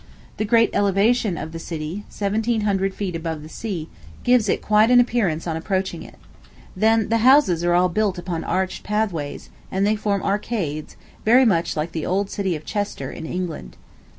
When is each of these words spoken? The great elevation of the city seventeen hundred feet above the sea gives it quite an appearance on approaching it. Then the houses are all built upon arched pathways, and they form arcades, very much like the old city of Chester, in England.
The 0.37 0.45
great 0.45 0.71
elevation 0.73 1.37
of 1.37 1.51
the 1.51 1.59
city 1.59 2.05
seventeen 2.09 2.61
hundred 2.61 2.95
feet 2.95 3.15
above 3.15 3.43
the 3.43 3.49
sea 3.49 3.87
gives 4.23 4.49
it 4.49 4.59
quite 4.59 4.89
an 4.89 4.99
appearance 4.99 5.45
on 5.45 5.55
approaching 5.55 6.01
it. 6.01 6.15
Then 6.75 7.09
the 7.09 7.19
houses 7.19 7.63
are 7.63 7.75
all 7.75 7.87
built 7.87 8.17
upon 8.17 8.43
arched 8.43 8.81
pathways, 8.81 9.51
and 9.71 9.85
they 9.85 9.95
form 9.95 10.23
arcades, 10.23 10.95
very 11.23 11.45
much 11.45 11.77
like 11.77 11.91
the 11.91 12.07
old 12.07 12.31
city 12.31 12.55
of 12.55 12.65
Chester, 12.65 13.11
in 13.11 13.27
England. 13.27 13.77